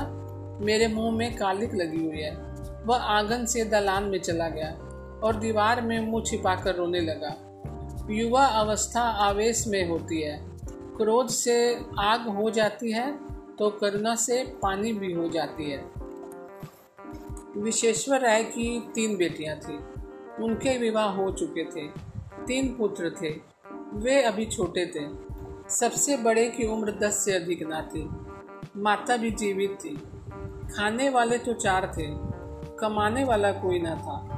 मेरे 0.61 0.87
मुँह 0.87 1.17
में 1.17 1.35
कालिक 1.35 1.73
लगी 1.75 2.05
हुई 2.05 2.21
है। 2.21 2.35
वह 2.85 2.97
आँगन 2.97 3.45
से 3.45 3.65
दलान 3.65 4.03
में 4.03 4.19
चला 4.19 4.49
गया 4.49 4.69
और 5.23 5.35
दीवार 5.39 5.81
में 5.81 5.99
मुँह 5.99 6.23
छिपाकर 6.23 6.75
रोने 6.75 6.99
लगा। 6.99 7.35
युवा 8.09 8.45
अवस्था 8.45 9.01
आवेश 9.01 9.67
में 9.67 9.89
होती 9.89 10.21
है। 10.21 10.39
क्रोध 10.97 11.27
से 11.27 11.79
आग 11.99 12.27
हो 12.27 12.49
जाती 12.49 12.91
है 12.91 13.11
तो 13.55 13.69
करुणा 13.69 14.15
से 14.15 14.43
पानी 14.61 14.93
भी 14.93 15.13
हो 15.13 15.27
जाती 15.29 15.71
है। 15.71 15.83
विशेश्वर 17.57 18.19
राय 18.19 18.43
की 18.43 18.91
तीन 18.95 19.17
बेटियाँ 19.17 19.55
थीं। 19.57 19.79
उनके 20.41 20.77
विवाह 20.77 21.05
हो 21.05 21.31
चुके 21.31 21.63
थे। 21.63 21.87
तीन 22.45 22.67
पुत्र 22.75 23.09
थे। 23.21 23.29
वे 23.93 24.21
अभी 24.23 24.45
छोटे 24.45 24.85
थे। 24.85 25.07
सबसे 25.69 26.17
बड़े 26.17 26.47
की 26.49 26.67
उम्र 26.67 26.91
दस 26.91 27.25
से 27.25 27.35
अधिक 27.35 27.67
ना 27.67 27.81
थी। 27.81 28.09
माता 28.77 29.17
भी 29.17 29.31
जीवित 29.31 29.77
थी। 29.85 29.95
खाने 30.75 31.09
वाले 31.09 31.37
तो 31.37 31.53
चार 31.53 31.93
थे। 31.97 32.05
कमाने 32.77 33.23
वाला 33.23 33.51
कोई 33.51 33.79
ना 33.79 33.95
था। 33.95 34.33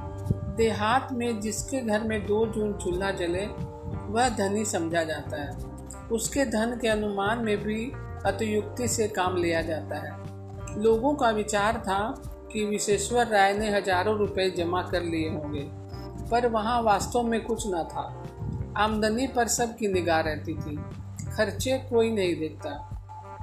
देहात 0.57 1.11
में 1.11 1.39
जिसके 1.39 1.81
घर 1.81 2.03
में 2.03 2.25
दो 2.25 2.45
जून 2.45 2.73
चूल्हा 2.73 3.11
जले, 3.11 3.45
वह 4.07 4.29
धनी 4.29 4.65
समझा 4.65 5.03
जाता 5.03 5.41
है। 5.41 5.51
उसके 6.11 6.45
धन 6.45 6.77
के 6.81 6.87
अनुमान 6.87 7.39
में 7.39 7.57
भी 7.57 7.91
अतियुक्ति 8.25 8.87
से 8.87 9.07
काम 9.07 9.35
लिया 9.35 9.61
जाता 9.61 9.95
है। 9.95 10.81
लोगों 10.81 11.13
का 11.13 11.29
विचार 11.29 11.77
था 11.77 12.21
कि 12.51 12.65
विशेश्वर 12.65 13.27
राय 13.27 13.53
ने 13.53 13.69
हज़ारों 13.69 14.17
रुपए 14.17 14.49
जमा 14.49 14.81
कर 14.81 15.01
लिए 15.01 15.29
होंगे। 15.29 15.78
पर 16.31 16.47
वहाँ 16.47 16.81
वास्तव 16.81 17.23
में 17.23 17.43
कुछ 17.43 17.63
न 17.67 17.83
था। 17.83 18.03
आमदनी 18.77 19.27
पर 19.27 19.47
सबकी 19.47 19.87
निगाह 19.87 20.19
रहती 20.19 20.53
थी। 20.53 20.75
खर्चे 21.27 21.77
कोई 21.79 22.11
नहीं 22.11 22.35
देखता। 22.35 22.85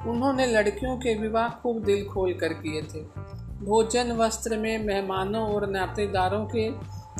उन्होंने 0.06 0.46
लड़कियों 0.46 0.96
के 0.96 1.14
विवाह 1.14 1.48
खूब 1.48 1.82
दिल 1.84 2.04
खोल 2.04 2.32
कर 2.32 2.52
किए 2.52 2.82
थे। 2.82 3.00
भोजन, 3.64 4.12
वस्त्र 4.12 4.56
में 4.56 4.84
मेहमानों 4.84 5.46
और 5.48 5.66
नातेदारों 5.66 6.44
के 6.46 6.68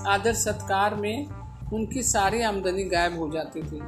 आदर 0.08 0.32
सत्कार 0.34 0.94
में 0.94 1.26
उनकी 1.72 2.02
सारी 2.02 2.42
आमदनी 2.42 2.84
गायब 2.84 3.18
हो 3.18 3.30
जाती 3.30 3.62
थी। 3.62 3.80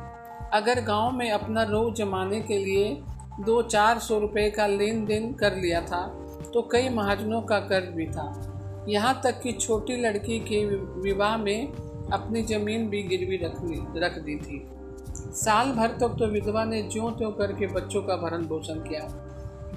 अगर 0.53 0.81
गाँव 0.81 1.11
में 1.11 1.31
अपना 1.31 1.63
रोज 1.63 1.95
जमाने 1.95 2.41
के 2.41 2.59
लिए 2.59 3.03
दो 3.41 3.63
चार 3.63 3.99
सौ 3.99 4.19
रुपये 4.19 4.51
का 4.51 4.67
लेन 4.67 5.05
देन 5.05 5.33
कर 5.33 5.57
लिया 5.57 5.81
था 5.81 6.07
तो 6.55 6.69
कई 6.73 6.89
महाजनों 6.89 7.41
का 7.43 7.59
कर्ज 7.59 7.89
भी 7.89 8.07
था। 8.07 8.48
यहाँ 8.89 9.21
तक 9.25 9.41
कि 9.43 9.53
छोटी 9.53 9.97
लड़की 9.97 10.39
के 10.39 10.65
विवाह 11.01 11.37
में 11.37 11.73
अपनी 12.13 12.43
ज़मीन 12.43 12.89
भी 12.89 13.03
गिरवी 13.03 13.37
रख 13.37 13.65
ली 13.65 14.01
रख 14.01 14.19
दी 14.19 14.37
थी। 14.37 14.71
साल 15.17 15.73
भर 15.73 15.89
तक 15.89 16.09
तो 16.09 16.27
विधवा 16.27 16.65
ने 16.65 16.83
ज्यों 16.83 17.13
त्यों 17.13 17.31
करके 17.31 17.67
बच्चों 17.67 18.03
का 18.03 18.17
भरण 18.17 18.47
पोषण 18.47 18.75
किया। 18.75 19.01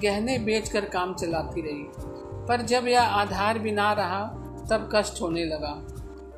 गहने 0.02 0.38
बेचकर 0.38 0.84
काम 0.84 1.14
चलाती 1.14 1.60
रही। 1.60 1.84
पर 2.48 2.62
जब 2.62 2.88
यह 2.88 3.02
आधार 3.02 3.58
भी 3.58 3.72
ना 3.72 3.92
रहा, 3.92 4.24
तब 4.70 4.90
कष्ट 4.94 5.22
होने 5.22 5.44
लगा। 5.44 5.86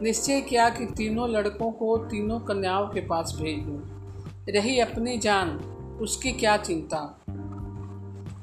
निश्चय 0.03 0.41
किया 0.41 0.69
कि 0.69 0.87
तीनों 0.87 1.31
लड़कों 1.31 1.73
को 1.73 1.99
तीनों 1.99 2.41
कन्याओं 2.41 2.87
के 2.87 3.01
पास 3.01 3.39
भेज 3.43 3.59
दूँ। 3.59 3.83
रही 4.49 4.81
अपनी 4.81 5.19
जान, 5.19 5.51
उसकी 6.01 6.33
क्या 6.33 6.57
चिंता? 6.57 7.25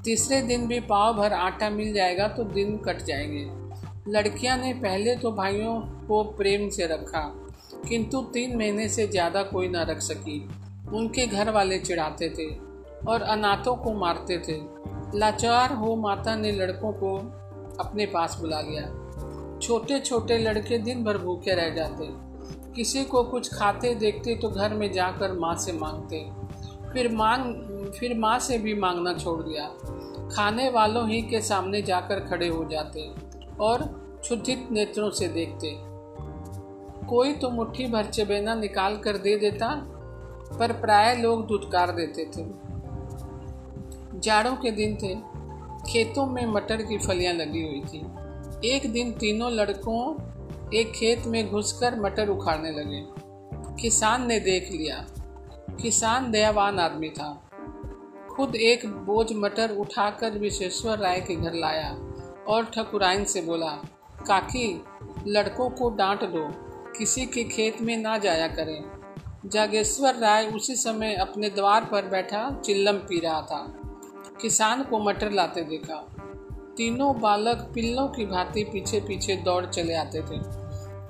तीसरे 0.04 0.42
दिन 0.42 0.68
भी 0.68 0.80
पाव 0.80 1.14
भर 1.14 1.34
आटा 1.34 1.70
मिल 1.70 1.94
जाएगा 1.94 2.28
तो 2.28 2.44
दिन 2.44 2.78
कट 2.78 2.98
जाएँगे। 2.98 3.61
लड़कियाँ 4.10 4.58
ने 4.58 4.74
पहले 4.74 5.16
तो 5.16 5.32
भाइयों 5.32 5.80
को 6.08 6.24
प्रेम 6.38 6.68
से 6.70 6.86
रखा, 6.86 7.20
किंतु 7.90 8.22
तीन 8.34 8.56
महीने 8.58 8.88
से 8.90 9.08
ज़्यादा 9.08 9.44
कोई 9.44 9.68
ना 9.68 9.84
रख 9.84 10.00
सकी। 10.02 10.40
उनके 10.94 11.26
घर 11.28 11.50
वाले 11.50 11.78
चिढ़ाते 11.80 12.30
थे 12.30 12.50
और 13.08 13.22
अनाथों 13.22 13.76
को 13.76 13.94
मारते 13.94 14.38
थे। 14.40 14.60
लाचार 15.20 15.74
हो 15.74 15.96
माता 15.96 16.36
ने 16.36 16.52
लड़कों 16.52 16.92
को 16.94 17.16
अपने 17.80 18.06
पास 18.06 18.38
बुला 18.42 18.62
लिया। 18.62 18.84
छोटे 19.60 20.00
छोटे 20.00 20.38
लड़के 20.38 20.78
दिन 20.80 21.04
भर 21.04 21.18
भूखे 21.18 21.56
रह 21.56 21.70
जाते। 21.70 22.08
किसी 22.76 23.04
को 23.04 23.24
कुछ 23.24 23.54
खाते 23.54 23.94
देखते 23.96 24.36
तो 24.36 24.50
घर 24.50 24.74
में 24.74 24.92
जाकर 24.92 25.34
माँ 25.34 25.56
से 25.56 25.72
मांगते। 25.74 26.26
फिर 26.94 27.12
मांग, 27.12 27.92
फिर 27.92 28.18
माँ 28.20 28.38
से 28.40 28.58
भी 28.58 28.74
मांगना 28.74 29.14
छोड़ 29.14 29.42
दिया। 29.42 29.68
खाने 30.36 30.70
वालों 30.70 31.10
ही 31.10 31.22
के 31.22 31.42
सामने 31.42 31.82
जाकर 31.82 32.20
खड़े 32.20 32.48
हो 32.48 32.64
जाते। 32.66 33.10
और 33.62 33.84
क्षुधित 34.22 34.68
नेत्रों 34.72 35.10
से 35.10 35.28
देखते। 35.28 35.76
कोई 37.08 37.34
तो 37.34 37.50
मुट्ठी 37.50 37.86
भर 37.88 38.06
चबेना 38.06 38.56
निकाल 38.56 38.98
कर 38.98 39.18
दे 39.18 39.38
देता, 39.38 39.70
पर 40.60 40.72
प्राय 40.72 41.16
लोग 41.16 41.48
दुत्कार 41.48 41.92
देते 41.92 42.26
थे। 42.26 42.46
जाड़ों 44.20 44.56
के 44.56 44.72
दिन 44.72 44.96
थे, 44.96 45.16
खेतों 45.92 46.26
में 46.26 46.46
मटर 46.46 46.82
की 46.82 46.98
फलियाँ 46.98 47.34
लगी 47.34 47.62
हुई 47.62 47.82
थी। 47.82 48.00
एक 48.70 48.92
दिन 48.92 49.12
तीनों 49.12 49.52
लड़कों 49.52 50.32
एक 50.74 50.92
खेत 50.92 51.26
में 51.28 51.52
घुसकर 51.52 52.00
मटर 52.00 52.30
उखाड़ने 52.30 52.72
लगे। 52.72 53.06
किसान 53.82 54.28
ने 54.28 54.40
देख 54.40 54.70
लिया, 54.72 55.06
किसान 55.82 56.32
दयावान 56.32 56.80
आदमी 56.80 57.10
था। 57.10 57.30
खुद 58.32 58.56
एक 58.56 58.86
बोझ 59.06 59.28
मटर 59.34 59.76
उठाकर 59.78 60.38
विश्वेश्वर 60.38 60.98
राय 60.98 61.20
के 61.22 61.36
घर 61.36 61.54
लाया। 61.54 61.92
और 62.52 62.66
ठकुराइन 62.66 63.26
से 63.26 63.42
बोला, 63.42 63.70
काकी, 64.28 64.84
लड़कों 65.28 65.70
को 65.70 65.90
डांट 65.90 66.24
दो। 66.24 66.72
किसी 66.98 67.26
के 67.26 67.44
खेत 67.44 67.82
में 67.82 67.98
ना 67.98 68.18
जाया 68.18 68.48
करें। 68.48 68.84
जागेश्वर 69.46 70.16
राय 70.16 70.46
उसी 70.46 70.76
समय 70.76 71.14
अपने 71.16 71.50
द्वार 71.50 71.86
पर 71.86 72.06
बैठा 72.06 72.62
चिल्लम 72.66 72.96
पी 72.96 73.20
रहा 73.20 73.42
था। 73.42 73.74
किसान 74.42 74.84
को 74.84 75.00
मटर 75.00 75.32
लाते 75.32 75.62
देखा। 75.62 76.06
तीनों 76.78 77.20
बालक 77.20 77.72
पिल्लों 77.76 78.08
की 78.08 78.26
भांति 78.26 78.64
पीछे 78.64 79.00
पीछे 79.00 79.36
दौड़ 79.36 79.66
चले 79.66 79.94
आते 79.94 80.20
थे। 80.20 80.62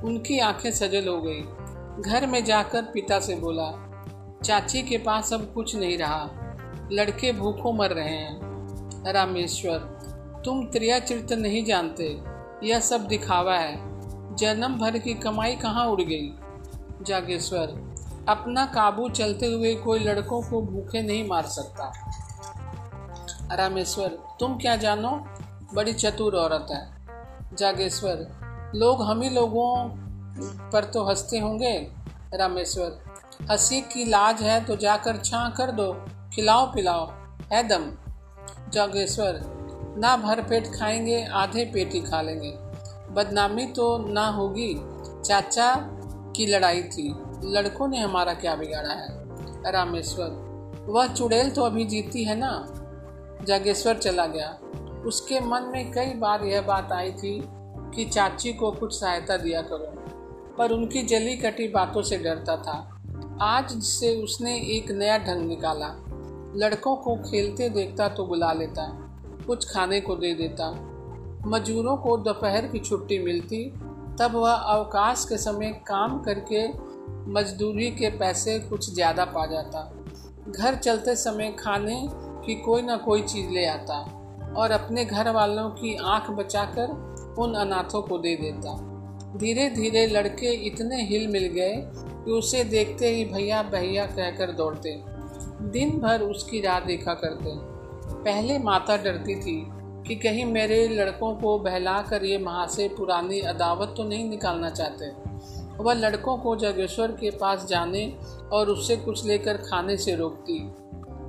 उनकी 0.07 0.39
आँखें 0.39 0.71
सजल 0.71 1.07
हो 1.07 1.21
गई। 1.21 1.41
घर 2.01 2.27
में 2.27 2.45
जाकर 2.45 2.81
पिता 2.83 3.19
से 3.19 3.35
बोला, 3.35 3.87
चाची 4.43 4.81
के 4.81 4.97
पास 4.97 5.33
अब 5.33 5.51
कुछ 5.53 5.75
नहीं 5.75 5.97
रहा। 5.97 6.29
लड़के 6.91 7.33
भूखों 7.33 7.73
मर 7.73 7.89
रहे 7.89 8.09
हैं। 8.09 8.51
रामेश्वर 9.13 10.00
तुम 10.45 10.65
त्रियाचरित्र 10.65 11.35
नहीं 11.35 11.65
जानते। 11.65 12.23
यह 12.63 12.79
सब 12.79 13.07
दिखावा 13.07 13.55
है। 13.55 13.91
जन्म 14.35 14.79
भर 14.79 14.97
की 14.97 15.13
कमाई 15.13 15.55
कहाँ 15.55 15.87
उड़ 15.87 16.01
गई? 16.01 16.33
जागेश्वर, 17.01 17.95
अपना 18.29 18.65
काबू 18.65 19.09
चलते 19.09 19.45
हुए 19.45 19.75
कोई 19.75 19.99
लड़कों 19.99 20.41
को 20.41 20.61
भूखे 20.61 21.01
नहीं 21.01 21.27
मार 21.27 21.45
सकता। 21.45 21.93
रामेश्वर, 23.51 24.07
तुम 24.39 24.57
क्या 24.57 24.75
जानो? 24.75 25.25
बड़ी 25.73 25.93
चतुर 25.93 26.35
औरत 26.35 26.67
है। 26.71 27.07
जागेश्वर, 27.55 28.27
लोग 28.75 29.01
हम 29.01 29.21
ही 29.21 29.29
लोगों 29.29 29.89
पर 30.71 30.83
तो 30.83 31.03
हँसते 31.03 31.39
होंगे। 31.39 31.91
रामेश्वर, 32.33 33.03
हँसी 33.51 33.81
की 33.81 34.05
लाज 34.05 34.41
है 34.41 34.65
तो 34.65 34.75
जाकर 34.75 35.17
छा 35.17 35.49
कर 35.49 35.71
दो। 35.71 36.05
खिलाओ 36.33 36.73
पिलाओ, 36.73 37.11
है 37.53 37.67
दम। 37.67 37.91
जागेश्वर 38.69 39.60
ना 39.97 40.17
भर 40.17 40.41
पेट 40.41 40.67
खाएँगे, 40.67 41.25
आधे 41.25 41.65
पेट 41.65 41.93
ही 41.93 42.01
खा 42.01 42.21
लेंगे। 42.21 42.51
बदनामी 43.11 43.65
तो 43.65 43.97
ना 43.97 44.27
होगी। 44.27 44.81
चाचा 45.25 45.75
की 46.35 46.45
लड़ाई 46.45 46.83
थी। 46.83 47.15
लड़कों 47.43 47.87
ने 47.87 47.99
हमारा 47.99 48.33
क्या 48.33 48.55
बिगाड़ा 48.55 48.93
है? 48.93 49.21
रामेश्वर, 49.71 50.51
वह 50.87 51.07
चुड़ैल 51.07 51.51
तो 51.51 51.61
अभी 51.61 51.85
जीती 51.85 52.23
है 52.23 52.35
ना? 52.35 52.67
जागेश्वर 53.45 53.97
चला 53.97 54.25
गया। 54.25 54.59
उसके 55.05 55.39
मन 55.39 55.61
में 55.61 55.91
कई 55.91 56.13
बार 56.13 56.43
यह 56.43 56.61
बात 56.61 56.91
आई 56.91 57.11
थी 57.11 57.43
कि 57.95 58.05
चाची 58.05 58.53
को 58.53 58.71
कुछ 58.71 58.99
सहायता 58.99 59.37
दिया 59.37 59.61
करो, 59.61 59.93
पर 60.57 60.71
उनकी 60.71 61.03
जली 61.03 61.37
कटी 61.37 61.67
बातों 61.67 62.01
से 62.01 62.17
डरता 62.17 62.57
था। 62.57 63.01
आज 63.41 63.83
से 63.83 64.23
उसने 64.23 64.57
एक 64.57 64.91
नया 64.91 65.17
ढंग 65.17 65.47
निकाला। 65.47 65.87
लड़कों 66.55 66.95
को 66.95 67.15
खेलते 67.15 67.69
देखता 67.69 68.09
तो 68.09 68.25
बुला 68.25 68.53
लेता 68.53 69.10
कुछ 69.47 69.69
खाने 69.71 70.01
को 70.01 70.15
दे 70.15 70.33
देता। 70.33 70.71
मजदूरों 71.47 71.97
को 71.97 72.17
दोपहर 72.17 72.67
की 72.67 72.79
छुट्टी 72.79 73.19
मिलती, 73.19 73.63
तब 74.19 74.31
वह 74.35 74.51
अवकाश 74.51 75.25
के 75.29 75.37
समय 75.37 75.71
काम 75.87 76.19
करके 76.19 76.67
मजदूरी 77.31 77.89
के 77.91 78.09
पैसे 78.09 78.59
कुछ 78.59 78.93
ज़्यादा 78.93 79.25
पा 79.25 79.45
जाता। 79.45 79.91
घर 80.49 80.75
चलते 80.75 81.15
समय 81.15 81.55
खाने 81.59 82.09
की 82.45 82.55
कोई 82.55 82.81
ना 82.81 82.97
कोई 82.97 83.21
चीज़ 83.21 83.49
ले 83.49 83.65
आता 83.65 83.99
और 84.57 84.71
अपने 84.71 85.05
घर 85.05 85.31
वालों 85.31 85.69
की 85.69 85.95
आँख 85.95 86.29
बचाकर 86.29 86.89
उन 87.39 87.53
अनाथों 87.53 88.01
को 88.01 88.17
दे 88.17 88.35
देता। 88.35 88.77
धीरे 89.37 89.69
धीरे 89.69 90.07
लड़के 90.07 90.53
इतने 90.67 91.01
हिल 91.03 91.27
मिल 91.27 91.47
गए 91.47 91.75
कि 92.25 92.31
उसे 92.31 92.63
देखते 92.63 93.09
ही 93.09 93.25
भैया 93.25 93.61
भैया 93.63 94.05
कहकर 94.05 94.51
दौड़ते। 94.51 94.95
दिन 95.71 95.99
भर 95.99 96.21
उसकी 96.21 96.61
राह 96.61 96.79
देखा 96.79 97.13
करते। 97.13 97.70
पहले 98.13 98.57
माता 98.59 98.97
डरती 98.97 99.35
थी 99.35 99.63
कि 100.07 100.15
कहीं 100.15 100.45
मेरे 100.45 100.87
लड़कों 100.87 101.33
को 101.35 101.57
बहला 101.59 102.01
कर 102.01 102.23
ये 102.25 102.37
महाशय 102.37 102.87
पुरानी 102.87 103.39
अदावत 103.39 103.93
तो 103.97 104.03
नहीं 104.03 104.29
निकालना 104.29 104.69
चाहते। 104.69 105.11
वह 105.77 105.93
लड़कों 105.93 106.37
को 106.37 106.55
जागेश्वर 106.55 107.11
के 107.11 107.29
पास 107.31 107.65
जाने 107.65 108.05
और 108.53 108.69
उससे 108.69 108.95
कुछ 108.95 109.25
लेकर 109.25 109.57
खाने 109.59 109.97
से 109.97 110.15
रोकती। 110.15 110.59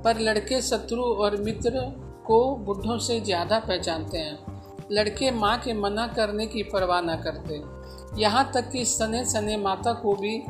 पर 0.03 0.19
लड़के 0.19 0.61
शत्रु 0.61 1.03
और 1.03 1.37
मित्र 1.37 1.81
को 2.25 2.55
बुढ़ों 2.55 2.97
से 2.97 3.19
ज़्यादा 3.19 3.59
पहचानते 3.59 4.17
हैं। 4.17 4.87
लड़के 4.91 5.31
माँ 5.31 5.57
के 5.57 5.73
मना 5.73 6.07
करने 6.07 6.45
की 6.47 6.63
परवाह 6.63 7.01
न 7.01 7.15
करते। 7.15 7.61
यहाँ 8.21 8.51
तक 8.53 8.69
कि 8.71 8.85
सने 8.85 9.23
सने 9.25 9.57
माता 9.57 9.93
को 9.93 10.15
भी 10.15 10.41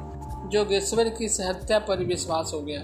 जोगेश्वर 0.52 1.10
की 1.10 1.28
सहत्या 1.30 1.80
पर 1.80 2.04
विश्वास 2.04 2.52
हो 2.54 2.62
गया। 2.62 2.82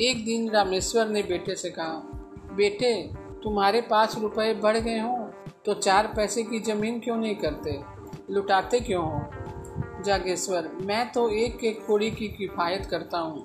एक 0.00 0.24
दिन 0.24 0.48
रामेश्वर 0.50 1.08
ने 1.08 1.22
बेटे 1.22 1.54
से 1.54 1.70
कहा 1.70 2.13
बेटे, 2.54 3.10
तुम्हारे 3.42 3.80
पास 3.80 4.18
रुपए 4.18 4.54
बढ़ 4.54 4.76
गए 4.76 4.98
हों 4.98 5.24
तो 5.64 5.74
चार 5.74 6.06
पैसे 6.16 6.42
की 6.42 6.60
ज़मीन 6.60 7.00
क्यों 7.00 7.16
नहीं 7.16 7.34
करते? 7.34 7.80
लुटाते 8.30 8.80
क्यों 8.80 9.04
हो? 9.04 9.20
जागेश्वर, 10.04 10.68
मैं 10.80 11.12
तो 11.12 11.28
एक 11.28 11.64
एक 11.64 11.86
कोड़ी 11.86 12.10
की 12.10 12.28
किफ़ायत 12.28 12.86
करता 12.86 13.18
हूँ। 13.18 13.44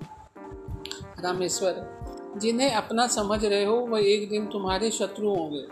रामेश्वर, 1.19 2.00
जिन्हें 2.38 2.72
अपना 2.72 3.08
समझ 3.08 3.45
रहे 3.45 3.65
हो, 3.65 3.76
वह 3.76 4.00
एक 4.06 4.30
दिन 4.30 4.45
तुम्हारे 4.45 4.91
शत्रु 4.91 5.30
होंगे। 5.30 5.63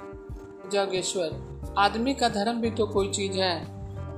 जागेश्वर, 0.71 1.29
आदमी 1.77 2.13
का 2.13 2.29
धर्म 2.29 2.61
भी 2.61 2.71
तो 2.71 2.87
कोई 2.87 3.11
चीज़ 3.11 3.33
है। 3.33 3.65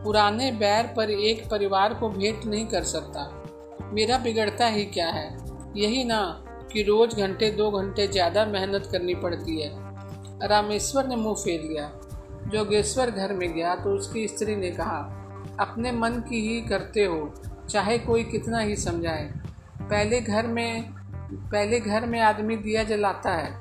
पुराने 0.03 0.51
बैर 0.51 0.93
पर 0.97 1.09
एक 1.09 1.49
परिवार 1.49 1.93
को 1.93 2.09
भेंट 2.09 2.45
नहीं 2.45 2.65
कर 2.65 2.83
सकता। 2.83 3.43
मेरा 3.93 4.17
बिगड़ता 4.17 4.67
ही 4.67 4.85
क्या 4.85 5.07
है? 5.07 5.37
यही 5.75 6.03
ना 6.03 6.45
कि 6.73 6.83
रोज 6.83 7.15
घंटे, 7.15 7.49
दो 7.51 7.71
घंटे 7.71 8.07
ज़्यादा 8.07 8.45
मेहनत 8.45 8.89
करनी 8.91 9.15
पड़ती 9.15 9.61
है। 9.61 9.71
रामेश्वर 10.47 11.07
ने 11.07 11.15
मुँह 11.15 11.35
फेर 11.35 11.61
लिया। 11.61 11.91
जोगेश्वर 12.47 13.11
घर 13.11 13.33
में 13.33 13.53
गया 13.53 13.75
तो 13.75 13.95
उसकी 13.95 14.27
स्त्री 14.27 14.55
ने 14.55 14.71
कहा, 14.71 14.99
अपने 15.59 15.91
मन 15.91 16.23
की 16.29 16.41
ही 16.47 16.61
करते 16.61 17.05
हो, 17.05 17.33
चाहे 17.69 17.97
कोई 17.97 18.23
कितना 18.23 18.59
ही 18.59 18.75
समझाए। 18.75 19.25
पहले 19.81 20.21
घर 20.21 20.47
में, 20.47 20.93
पहले 21.33 21.79
घर 21.79 22.05
में 22.05 22.19
आदमी 22.21 22.55
दिया 22.57 22.83
जलाता 22.83 23.31
है, 23.31 23.51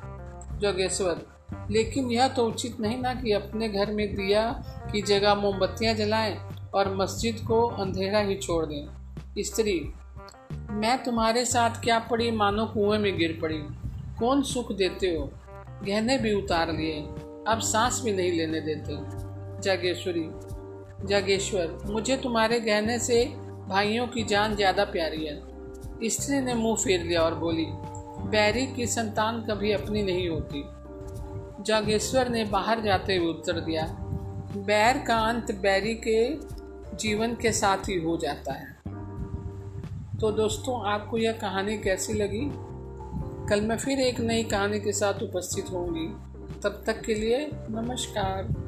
जोगेश्वर। 0.58 1.26
लेकिन 1.70 2.10
यह 2.10 2.28
तो 2.28 2.46
उचित 2.46 2.80
नहीं 2.80 2.98
ना 2.98 3.14
कि 3.14 3.32
अपने 3.32 3.68
घर 3.68 3.90
में 3.90 4.14
दिया 4.14 4.64
की 4.92 5.02
जगह 5.02 5.34
मोमबत्तियाँ 5.34 5.94
जलाएँ 5.94 6.36
और 6.74 6.94
मस्जिद 6.96 7.40
को 7.46 7.62
अंधेरा 7.76 8.18
ही 8.18 8.36
छोड़ 8.36 8.64
दें। 8.66 9.42
स्त्री 9.42 9.92
मैं 10.78 11.02
तुम्हारे 11.02 11.44
साथ 11.44 11.80
क्या 11.84 11.98
पड़ी 11.98 12.30
मानो 12.30 12.66
कुएँ 12.66 12.98
में 12.98 13.16
गिर 13.18 13.38
पड़ी? 13.42 13.58
कौन 14.18 14.42
सुख 14.42 14.72
देते 14.72 15.06
हो? 15.06 15.32
गहने 15.84 16.18
भी 16.18 16.34
उतार 16.34 16.72
लिए। 16.72 17.00
अब 17.48 17.60
सांस 17.60 18.00
भी 18.04 18.12
नहीं 18.12 18.32
लेने 18.32 18.60
देते। 18.60 18.98
जागेश्वरी, 19.62 20.24
जागेश्वर, 21.08 21.78
मुझे 21.86 22.16
तुम्हारे 22.16 22.60
गहने 22.60 22.98
से 22.98 23.24
भाइयों 23.68 24.06
की 24.06 24.24
जान 24.24 24.56
ज़्यादा 24.56 24.84
प्यारी 24.84 25.24
है। 25.26 26.08
स्त्री 26.08 26.40
ने 26.40 26.54
मुँह 26.54 26.76
फेर 26.76 27.02
लिया 27.02 27.22
और 27.22 27.34
बोली, 27.34 27.66
बैरी 28.30 28.66
की 28.66 28.86
संतान 28.86 29.42
कभी 29.42 29.72
अपनी 29.72 30.02
नहीं 30.02 30.28
होती। 30.28 30.64
जागेश्वर 31.64 32.28
ने 32.28 32.44
बाहर 32.44 32.80
जाते 32.80 33.16
हुए 33.16 33.28
उत्तर 33.28 33.60
दिया, 33.60 33.86
बैर 34.56 35.04
का 35.06 35.18
अंत 35.18 35.52
बैरी 35.52 35.94
के 35.94 36.34
जीवन 36.96 37.34
के 37.34 37.52
साथ 37.52 37.88
ही 37.88 38.00
हो 38.00 38.16
जाता 38.16 38.52
है। 38.52 38.77
तो 40.20 40.30
दोस्तों, 40.30 40.86
आपको 40.86 41.18
यह 41.18 41.32
कहानी 41.32 41.78
कैसी 41.78 42.12
लगी? 42.12 42.50
कल 43.48 43.60
मैं 43.60 43.78
फिर 43.78 44.00
एक 44.00 44.20
नई 44.20 44.42
कहानी 44.42 44.80
के 44.80 44.92
साथ 44.92 45.22
उपस्थित 45.22 45.64
होंगी। 45.70 46.06
तब 46.60 46.82
तक 46.86 47.00
के 47.00 47.14
लिए 47.14 47.50
नमस्कार। 47.54 48.67